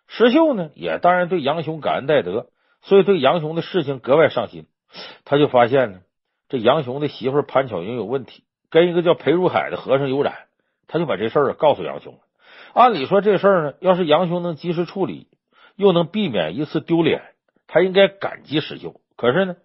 [0.08, 2.48] 石秀呢，也当然对杨雄感恩戴德，
[2.82, 4.68] 所以对杨雄的事情格外上心。
[5.26, 6.02] 他就发现呢，
[6.50, 10.48] 这杨雄的媳妇潘巧云有问题，跟一个叫裴如海的和尚有染，
[10.88, 12.20] 他就把这事儿告诉杨雄了。
[12.74, 15.28] 按理说这事儿呢，要是杨雄能及时处理，
[15.76, 17.22] 又能避免一次丢脸，
[17.68, 19.02] 他应该感激石秀。
[19.16, 19.56] 可是呢，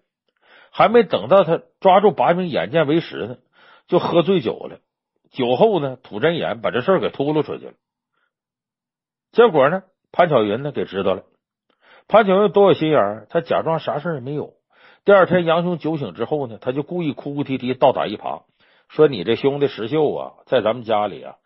[0.71, 3.37] 还没等到他抓住把柄，眼见为实呢，
[3.87, 4.79] 就喝醉酒了。
[5.31, 7.73] 酒后呢，吐真言，把这事儿给吐露出去了。
[9.31, 9.83] 结果呢？
[10.11, 11.23] 潘巧云呢，给知道了。
[12.07, 14.53] 潘巧云多有心眼儿，他假装啥事儿也没有。
[15.09, 18.43] 第二天杨雄酒醒之后呢，他就故意哭哭啼啼倒打一耙，
[18.89, 21.37] 说：“你这兄弟石秀啊，在咱们家里啊，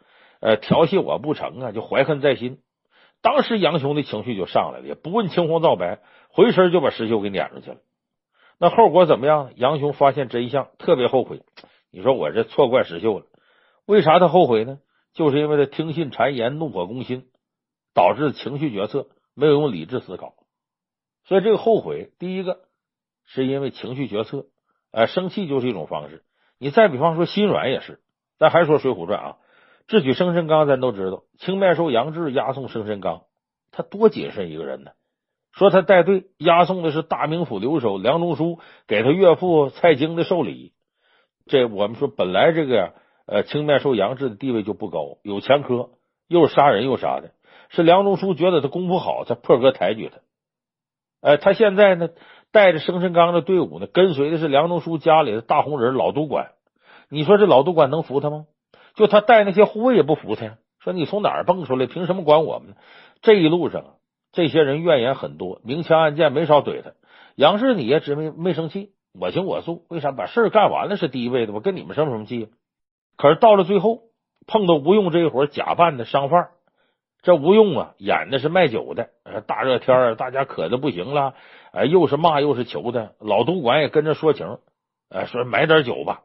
[0.41, 2.60] 呃，调戏我不成啊，就怀恨在心。”
[3.23, 7.78] 当时杨雄的情绪就上来了，也不问青红皂白，回身就把石秀给撵出去了。
[8.60, 9.54] 那后果怎么样？
[9.56, 11.41] 杨雄发现真相，特别后悔。
[11.89, 13.28] 你说我这错怪石秀了，
[13.86, 14.80] 为啥他后悔呢？
[15.13, 17.28] 就是因为他听信谗言，怒火攻心。
[17.93, 20.34] 导致情绪决策没有用理智思考，
[21.23, 22.60] 所以这个后悔，第一个
[23.26, 24.46] 是因为情绪决策，
[24.92, 26.24] 哎，生气就是一种方式。
[26.60, 28.00] 你再比方说心软也是。
[28.40, 29.38] 咱还说《水浒传》啊，
[29.88, 33.24] 智取生辰纲，咱都知道，青面兽杨志押送生辰纲，
[33.72, 34.92] 他多谨慎一个人呢。
[35.54, 40.74] 说他带队押送的是大名府留守梁中书给他岳父蔡京的寿礼。
[41.46, 42.94] 这我们说本来这个，
[43.28, 45.92] 呃，青面兽杨志的地位就不高，有前科，
[46.28, 47.32] 又是杀人又啥的，
[47.70, 50.22] 是梁中书觉得他功夫好，才破格抬举他。
[51.22, 52.10] 哎，他现在呢，
[52.54, 56.52] 带着生辰纲的队伍呢，跟随的是梁中书家里的大红人老督管。
[57.10, 58.46] 你说这老督管能服他吗？
[58.94, 60.58] 就他带那些护卫也不服他呀。
[60.80, 62.76] 说你从哪儿蹦出来，凭什么管我们呢？
[63.22, 63.84] 这一路上，
[64.32, 66.92] 这些人怨言很多，明枪暗箭没少怼他。
[67.36, 71.54] 杨志你也直没没生气，我行我素，为啥把事儿干完了是第一位的？
[71.54, 72.50] 我跟你们生什么气？
[73.18, 74.02] 可是到了最后，
[74.46, 76.50] 碰到吴用这一伙假扮的商贩，
[77.24, 79.10] 这吴用啊演的是卖酒的。
[79.48, 81.34] 大热天大家渴的不行了，
[81.72, 84.60] 哎，又是骂又是求的，老督管也跟着说情，
[85.10, 86.24] 哎，说买点酒吧。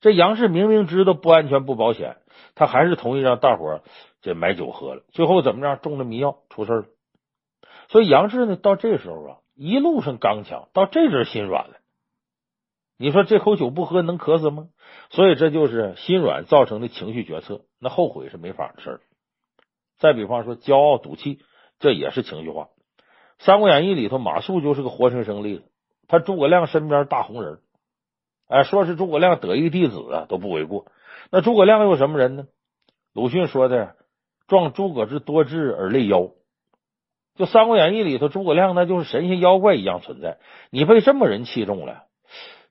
[0.00, 2.16] 这杨志明明知道不安全不保险，
[2.54, 3.82] 他还是同意让大伙
[4.22, 5.02] 这买酒喝了。
[5.12, 5.76] 最后怎么着？
[5.76, 6.84] 中了迷药，出事了。
[7.88, 11.76] 所以杨志呢，到这时候啊，一路上刚强，到这阵心软了。
[12.98, 14.68] 你说这口酒不喝能渴死吗？
[15.10, 19.00] 所以这就是心软造成的情绪决策，那后悔是没法的事儿。
[19.98, 21.40] 再比方说，骄傲赌气，
[21.78, 22.64] 这也是情绪化。
[23.38, 25.64] 《三国演义》里头，马谡就是个活生生例子。
[26.08, 27.58] 他诸葛亮身边大红人。
[28.48, 30.86] 哎，说是诸葛亮得意弟子啊，都不为过。
[31.30, 32.46] 那诸葛亮又什么人呢？
[33.12, 33.96] 鲁迅说的
[34.46, 36.28] “壮诸葛之多智而类妖”，
[37.34, 40.38] 就《三国演义》里头，诸葛亮那就是神仙妖怪一样存在。
[40.70, 42.04] 你被这么人器重了，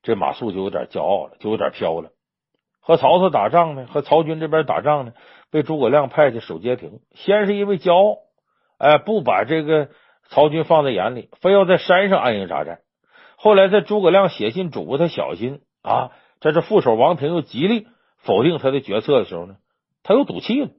[0.03, 2.11] 这马谡就有点骄傲了，就有点飘了。
[2.79, 5.13] 和曹操打仗呢，和曹军这边打仗呢，
[5.51, 6.99] 被诸葛亮派去守街亭。
[7.13, 8.17] 先是因为骄傲，
[8.77, 9.89] 哎，不把这个
[10.29, 12.79] 曹军放在眼里，非要在山上安营扎寨。
[13.37, 19.57] 后来在诸葛亮写信嘱咐他小心啊，在这副手王平又极力否定他的决策的时候呢，
[20.03, 20.69] 他又赌气了。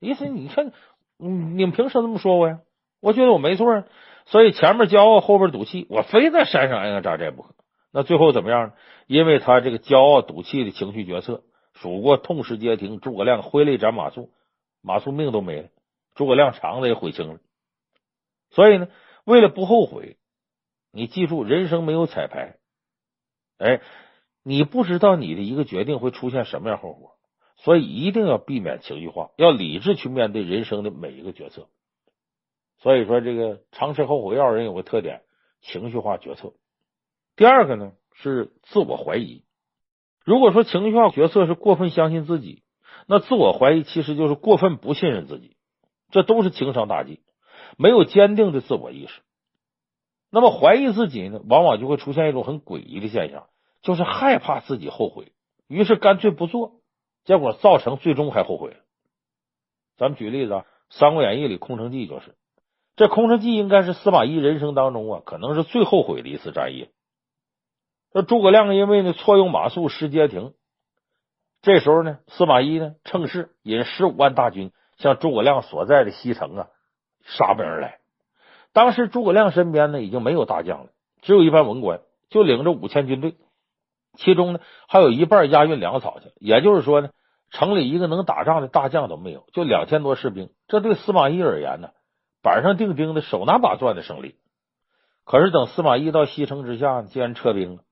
[0.00, 0.72] 意思你看，
[1.18, 2.58] 你们凭什么这么说我呀？
[3.00, 3.84] 我觉得我没错啊，
[4.26, 7.54] 所以前面骄傲，后边赌气，我非在山上安营扎寨不可。
[7.92, 8.72] 那最后怎么样呢？
[9.06, 11.42] 因为他这个骄傲赌气的情绪决策，
[11.76, 14.28] 蜀国痛失街亭，诸葛亮挥泪斩马谡，
[14.82, 15.68] 马谡命都没了，
[16.14, 17.40] 诸葛亮肠子也悔青了。
[18.50, 18.88] 所以呢，
[19.24, 20.18] 为了不后悔。
[20.92, 22.56] 你记住，人生没有彩排，
[23.58, 23.82] 哎，
[24.42, 27.18] 你不知道你的一个决定会出现什么样后果，
[27.56, 31.68] 所以一定要避免情绪化，要理智去面对人生的每一个决策。
[32.78, 35.22] 所以说，这个常吃后悔药人有个特点，
[35.60, 36.54] 情绪化决策。
[37.34, 39.44] 第二个呢是自我怀疑。
[40.26, 42.64] 如果说情绪化决策是过分相信自己，
[43.06, 45.56] 那自我怀疑其实就是过分不信任自己，
[46.10, 47.20] 这都是情商大忌，
[47.78, 49.22] 没有坚定的自我意识。
[50.32, 53.46] 那么怀疑自己呢，往往就会出现一种很诡异的现象，
[53.82, 55.30] 就是害怕自己后悔，
[55.68, 56.72] 于是干脆不做，
[57.24, 58.76] 结果造成最终还后悔。
[59.96, 60.60] 咱们举例子啊，
[60.90, 62.34] 《三国演义》里空城计就是，
[62.96, 66.88] 这空城计应该是司马懿人生当中啊，可能是最后悔的一次战役。
[68.12, 70.54] 这诸葛亮因为呢错用马谡失街亭，
[71.62, 76.68] 这时候呢，司马懿呢趁势引十五万大军向诸葛亮所在的西城啊
[77.24, 77.98] 杀奔而来。
[78.72, 80.90] 当时诸葛亮身边呢已经没有大将了，
[81.22, 83.36] 只有一班文官，就领着五千军队，
[84.14, 86.30] 其中呢还有一半押运粮草去。
[86.38, 87.10] 也就是说呢，
[87.50, 90.50] 城里一个能打仗的大将都没有，就两千多士兵。
[90.68, 91.90] 这对司马懿而言呢，
[92.42, 94.36] 板上钉钉的、手拿把攥的胜利。
[95.24, 97.82] 可是等司马懿到西城之下，竟然撤兵了。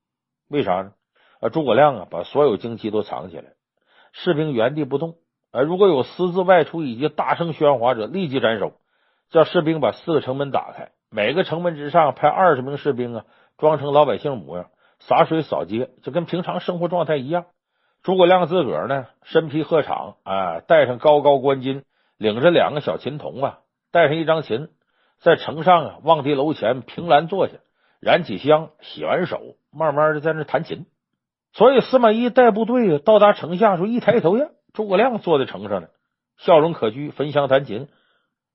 [0.54, 0.92] 为啥呢？
[1.40, 3.54] 啊，诸葛亮啊，把所有旌旗都藏起来，
[4.12, 5.16] 士兵原地不动。
[5.50, 8.72] 啊，如果有私自外出以及大声喧哗者，立即斩首。
[9.30, 13.24] 叫士兵把四个城门打开，每个城门之上派二十名士兵啊，
[13.58, 14.66] 装成老百姓模样，
[15.00, 17.46] 洒水扫街，就跟平常生活状态一样。
[18.04, 21.82] 诸葛亮自个儿呢，身披鹤氅，啊，戴上高高官巾，
[22.16, 23.58] 领着两个小琴童啊，
[23.90, 24.68] 带上一张琴，
[25.18, 27.54] 在城上啊，望帝楼前凭栏坐下，
[28.04, 30.84] 燃起香，洗完手，慢慢的在那弹琴。
[31.54, 35.88] 所以司马懿带部队到达城下时候，一抬头呀，诸葛亮坐在城上呢，
[36.36, 37.88] 笑容可掬，焚香弹琴。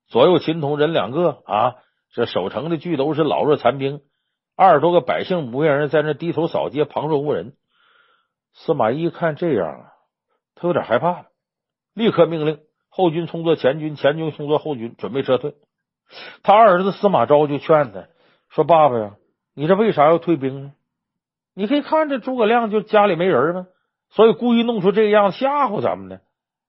[0.06, 1.74] 左右琴童人两个啊，
[2.12, 4.02] 这守城的俱都是老弱残兵，
[4.56, 7.54] 二十多个百姓模样人在那低头扫街，旁若无人。
[8.52, 9.92] 司马懿一看这样啊，
[10.54, 11.26] 他有点害怕了，
[11.92, 15.54] 立刻命令后军冲作前军，前军冲作后军，准备撤退。
[16.44, 18.06] 他二儿子司马昭就劝他
[18.48, 19.16] 说：“爸爸呀，
[19.54, 20.72] 你这为啥要退兵呢？
[21.54, 23.66] 你可以看这诸葛亮就家里没人吗？
[24.10, 26.20] 所以故意弄出这个样子吓唬咱们呢。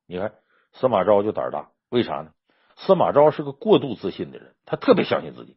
[0.08, 0.34] 你看
[0.74, 2.32] 司马昭就胆大，为啥呢？”
[2.78, 5.56] 司马昭是个过度自信的人，他特别相信自己，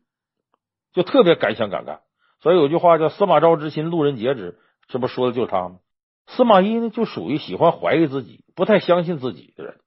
[0.93, 2.01] 就特别敢想敢干。
[2.41, 4.59] 所以有句话叫“司马昭之心，路人皆知；
[4.89, 5.79] 这不说的就是他吗？
[6.27, 9.81] 司马懿呢，就属于喜欢怀疑自己、不太相信自己的人，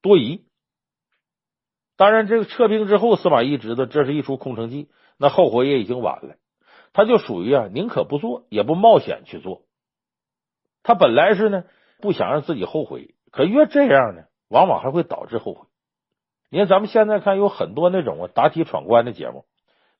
[0.00, 0.44] 多疑。
[1.96, 6.36] 当然，这个撤兵之后，司马懿知道这是一出空城计，那后悔也已经晚了。
[6.96, 9.60] 他就属于啊，宁可不做，也不冒险去做。
[10.82, 11.64] 他本来是呢，
[12.00, 15.66] 不想让自己后悔，可越这样呢，往往还会导致后悔。
[16.50, 19.44] 你看，咱们现在看有很多那种啊答题闯关的节目，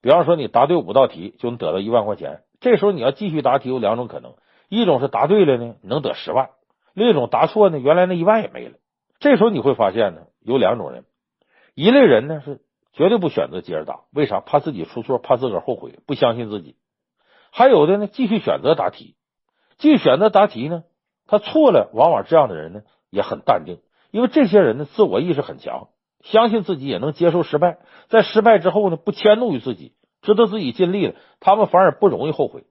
[0.00, 4.32] 比方说你答对五道题就能得到一万块钱，这时候你要继续答题，有两种可能。
[4.70, 6.46] 一种是答对了呢，能得十万；
[6.94, 8.78] 另一种答错呢，原来那一万也没了。
[9.18, 11.04] 这时候你会发现呢，有两种人，
[11.74, 12.62] 一类人呢是
[12.94, 14.40] 绝对不选择接着答，为啥？
[14.40, 16.74] 怕自己出错，怕自个儿后悔，不相信自己。
[17.56, 19.16] 还有的呢，继续选择答题，
[19.78, 20.84] 继续选择答题呢，
[21.26, 23.78] 他错了，往往这样的人呢也很淡定，
[24.10, 25.88] 因为这些人呢自我意识很强，
[26.22, 32.64] 相信自己也能接受失败，在失败之后呢不迁怒于自己，知道自己尽力了，他们反而不容易后悔。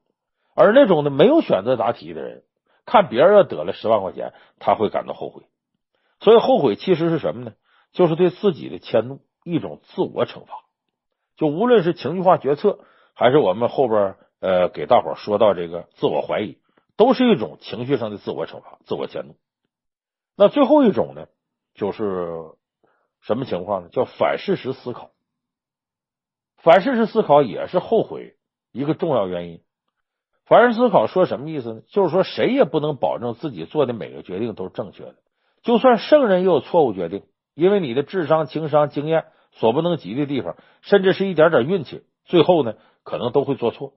[0.53, 2.43] 而那种呢没有选择答题的人，
[2.85, 5.41] 看别人要得了十万块钱，他会感到后悔。
[6.19, 7.53] 所以后悔其实是什么呢？
[7.91, 10.59] 就是对自己的迁怒，一种自我惩罚。
[11.37, 12.77] 就无论是情绪化决策，
[13.15, 16.59] 还是我们后边呃给大伙说到这个自我怀疑，
[16.97, 19.35] 都是一种情绪上的自我惩罚、自我迁怒。
[20.37, 21.25] 那最后一种呢，
[21.73, 22.51] 就是
[23.21, 23.89] 什么情况呢？
[23.89, 25.09] 叫反事实思考。
[26.57, 28.35] 反事实思考也是后悔
[28.71, 29.63] 一个重要原因。
[30.45, 31.81] 反事实思考说什么意思呢？
[31.87, 35.15] 就是说，谁也不能保证自己做的每个决定都是正确的。
[35.63, 37.23] 就算圣人也有错误决定，
[37.55, 43.93] 因为你的智商、情商、经验所不能及的地方，甚至是一点点运气，最后呢可能都会做错。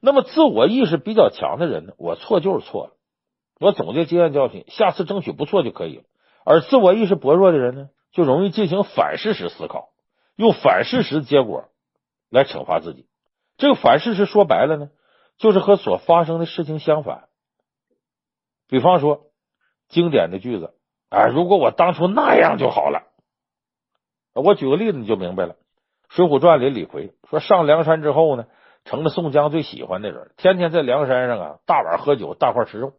[0.00, 2.92] 那么，自我意识比较强的人呢，我错就是错了，
[3.58, 6.04] 我总结经验教训，下次争取不错就可以了。
[6.44, 9.88] 而自我意识薄弱的人呢，就容易进行反事实思考，
[10.36, 11.64] 用反事实结果
[12.30, 13.06] 来惩罚自己。
[13.56, 14.90] 这个反事实说白了呢，
[15.36, 17.28] 就是和所发生的事情相反，
[18.68, 19.26] 比方说
[19.88, 20.74] 经典的句子
[21.10, 23.02] 啊，如果我当初那样就好了。
[24.34, 25.54] 我举个例子你就明白了，
[26.08, 28.46] 《水浒传》里李逵说上梁山之后呢，
[28.88, 32.94] 成了宋江最喜欢的人，天天在梁山上啊大碗喝酒，大块吃肉。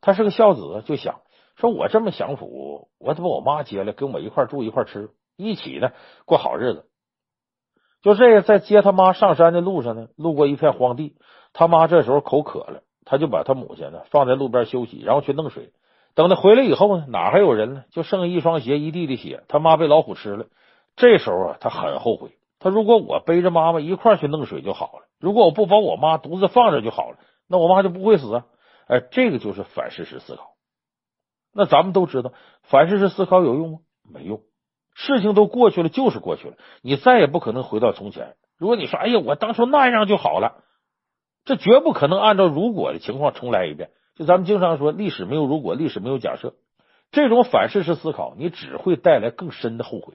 [0.00, 1.20] 他是个孝子，就想
[1.56, 5.90] 说我这么享福，我得把我妈接来跟我一块住一块吃，一起呢
[6.24, 6.86] 过好日子。
[8.00, 11.14] 就这个，在接他妈上山的路上呢，路过一片荒地。
[11.52, 15.72] 他妈这时候口渴了，他就把他母亲呢放在路边休息，然后去弄水。
[16.14, 17.84] 等他回来以后呢，哪还有人呢？
[17.90, 19.44] 就剩一双鞋，一地的血。
[19.48, 20.46] 他妈被老虎吃了。
[20.96, 22.30] 这时候啊，他很后悔。
[22.64, 28.46] 他如果我背着妈妈一块去弄水就好了，如果我不把我妈独自放着就好了，那我妈就不会死啊。
[28.88, 30.52] 哎，这个就是反事实思考。
[31.52, 33.78] 那咱们都知道，反事实思考有用吗？
[34.10, 34.40] 没用。
[34.94, 38.34] 事情都过去了，就是过去了，你再也不可能回到从前。
[38.56, 40.64] 如果你说，哎呀，我当初那样就好了。
[41.44, 43.90] 这绝不可能按照如果的情况重来一遍。
[44.16, 46.54] 就咱们经常说，历史没有如果，历史没有假设。
[47.10, 50.14] 这种反事实思考，你只会带来更深的后悔。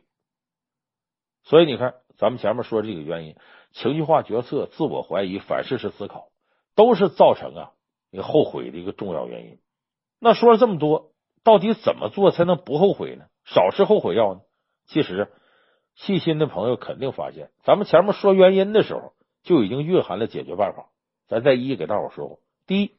[1.50, 3.36] 所以你看，咱们前面说这个原因，
[3.72, 6.28] 情绪化决策、自我怀疑、反事实思考，
[6.76, 7.72] 都是造成啊
[8.12, 9.58] 你后悔的一个重要原因。
[10.20, 11.12] 那说了这么多，
[11.44, 13.26] 到底怎么做才能不后悔呢？
[13.46, 14.42] 少吃后悔药呢？
[14.86, 15.32] 其实，
[15.96, 20.90] 细心的朋友肯定发现，咱们前面说原因的时候，就已经蕴含了解决办法。
[21.28, 22.92] 咱再一一给大伙说过，第一，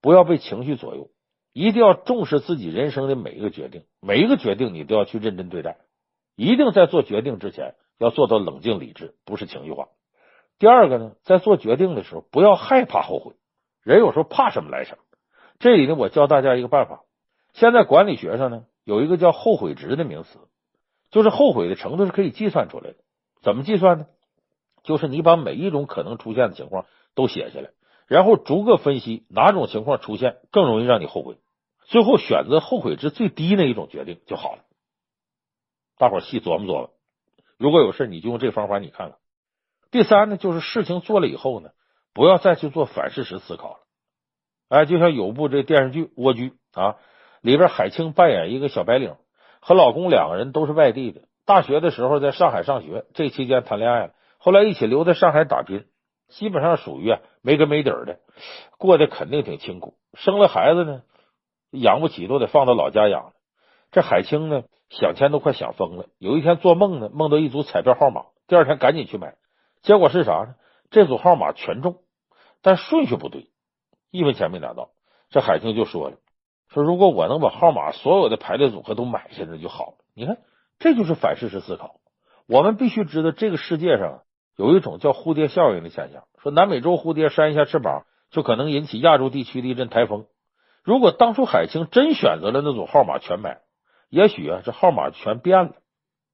[0.00, 1.08] 不要被情绪左右，
[1.52, 5.76] 一定要重视自己人生的每一个决定，每一个决定你都要去认真对待，
[6.36, 9.88] 一定在做决定之前要做到冷静理智，不是情绪化。
[10.58, 13.34] 第二个呢，在做决定的时候，不要害怕后悔，
[13.82, 15.04] 人有时候怕什么来什么。
[15.58, 17.02] 这里呢，我教大家一个办法，
[17.52, 20.38] 现在管理学上呢有一个叫后悔值的名词，
[21.10, 22.96] 就是后悔的程度是可以计算出来的。
[23.42, 24.06] 怎么计算呢？
[24.82, 26.86] 就是你把每一种可能出现的情况。
[27.16, 27.70] 都写下来，
[28.08, 31.36] 然后逐个分析哪种情况出现更容易让你后悔，
[31.84, 34.64] 最后选择后悔值最低那一种决定就好了。
[35.98, 36.90] 大伙细琢磨琢磨，
[37.58, 39.18] 如果有事你就用这方法，你看看。
[39.90, 41.70] 第三呢，就是事情做了以后呢，
[42.12, 43.78] 不要再去做反事实思考了。
[44.68, 46.96] 哎，就像有部这电视剧《蜗居》啊，
[47.42, 49.14] 里边海清扮演一个小白领，
[49.60, 55.86] 和老公两个人都是外地的，大学的时候在上海上学，这期间谈恋爱了，后来一起留在上海打拼。
[56.28, 58.18] 基本上属于啊没根没底儿的，
[58.78, 59.94] 过得肯定挺清苦。
[60.14, 61.02] 生了孩子呢，
[61.70, 63.33] 养不起，都得放到老家养。
[63.94, 66.06] 这海清呢，想钱都快想疯了。
[66.18, 69.36] 有一天做梦呢，梦到一组彩票号码，第二天赶紧去买，
[69.82, 70.56] 结果是啥呢？
[70.90, 71.98] 这组号码全中，
[72.60, 73.50] 但顺序不对，
[74.10, 74.90] 一分钱没拿到。
[75.30, 76.16] 这海清就说了
[76.74, 80.38] ：“说如果我能把号码所有的排列组合都买下来就好了。”你看，
[80.80, 82.00] 这就是反事实思考。
[82.48, 84.22] 我们必须知道，这个世界上。
[84.56, 90.26] 有一种叫蝴蝶效应的现象，说南美洲蝴蝶扇一下翅膀，就可能引起亚洲地区的一阵台风。
[90.84, 93.62] 如果当初海清真选择了那组号码全买，
[94.14, 95.72] 也许啊这号码全变了，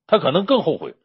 [0.06, 0.96] 他可能更后悔。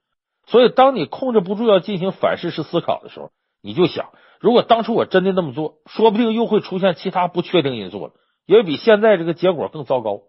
[0.45, 4.11] 所以，当你控制不住要进行反事实思考的时候，你就想，
[4.41, 8.13] 如果当初我真的那么做，说不定又会出现其他不确定因素了，
[8.45, 10.23] 也比现在这个结果更糟糕。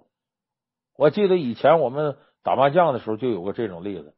[0.97, 4.15] 我记得以前我们打麻将的时候就有过这种例子，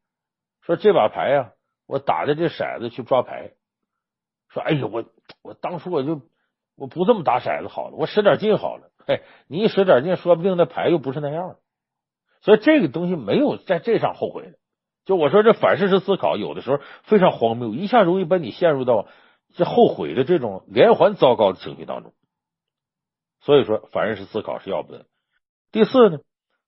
[0.61, 1.53] 说这把牌呀，
[1.87, 3.53] 我打的这骰子去抓牌，
[4.51, 5.05] 说哎呀，我
[5.43, 6.21] 我当初我就
[6.77, 8.91] 我不这么打骰子好了，我使点劲好了。
[9.07, 11.57] 嘿，你一使点劲，说不定那牌又不是那样了。
[12.43, 14.59] 所以这个东西没有在这上后悔的。
[15.05, 19.09] 就我说这反事实思考，有的时候非常荒谬，一下容易把你陷入到
[19.55, 22.13] 这后悔的这种连环糟糕的情绪当中。
[23.41, 25.07] 所以说，反事实思考是要不得。
[25.73, 26.19] 第四呢，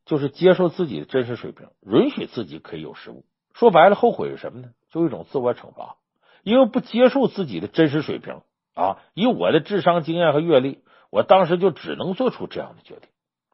[0.06, 3.24] 就是接受自己的真实水平，允许自己可以有失误。
[3.52, 4.70] 说白了，后悔是什么呢？
[4.90, 5.96] 就一种自我惩罚，
[6.42, 8.40] 因为不接受自己的真实水平
[8.74, 8.98] 啊。
[9.14, 13.10] 以我的智商、经验和阅历，我当时就只能做出这样的决定。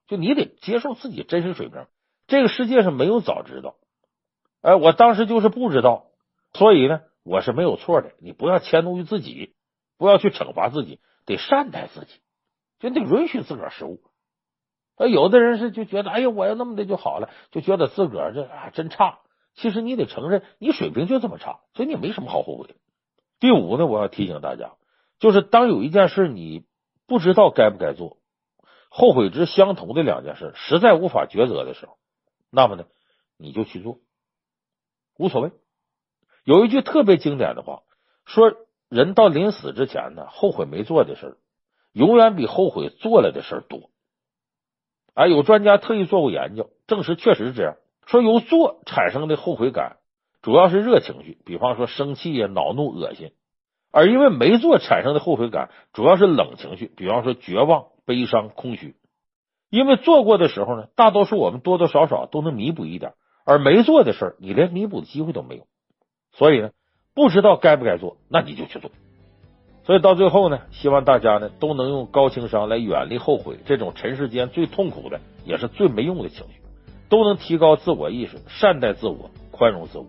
[0.06, 1.86] 就你得接受自己真实水平，
[2.26, 3.76] 这个世界上没有早知道。
[4.62, 6.06] 哎，我当时就是不知道，
[6.52, 8.12] 所以呢，我是没有错的。
[8.18, 9.54] 你不要迁怒于自己，
[9.96, 12.20] 不要去惩罚自己，得善待自己，
[12.80, 14.00] 就得允许自个儿失误。
[14.96, 19.20] 啊，有的人是就觉得，哎呀，我要那么的就好了，就觉得自个儿这啊真差。
[19.54, 22.74] 其实你得承认，你水平就这么差，所以你没什么好后悔的。
[23.38, 24.72] 第五呢，我要提醒大家，
[25.18, 26.64] 就是当有一件事你
[27.06, 28.16] 不知道该不该做，
[28.88, 31.96] 后悔值相同的两件事，实在无法抉择的时候，
[32.56, 32.86] 那么呢，
[33.36, 33.98] 你就去做。
[35.18, 35.52] 无所谓，
[36.42, 37.82] 有一句特别经典的话，
[38.24, 38.50] 说
[38.88, 41.36] 人到临死之前呢，后悔没做的事儿，
[41.92, 43.90] 永远比后悔做了的事儿多。
[45.12, 47.76] 啊，有专家特意做过研究，证实确实是这样。
[48.06, 49.98] 说由做产生的后悔感，
[50.40, 53.32] 主要是热情绪，比方说生气呀、恼怒、恶心；
[53.92, 58.96] 而因为没做产生的后悔感，主要是冷情绪，比方说绝望、悲伤、空虚。
[59.76, 63.12] 因为做过的时候呢，大多数我们多多少少都能弥补一点。
[63.44, 65.66] 而没做的事儿，你连弥补的机会都没有，
[66.32, 66.70] 所以呢，
[67.14, 68.90] 不知道该不该做，那你就去做。
[69.84, 76.62] 所以到最后呢，希望大家呢都能用高情商来远离后悔这种尘世间最痛苦的也是最没用的情绪，
[77.10, 80.06] 都能提高自我意识，善待自我，宽容自我。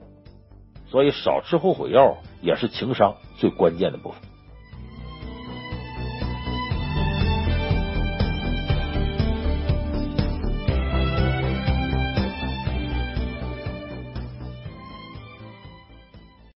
[0.88, 4.22] 所以少吃后悔药也是情商最关键的部分。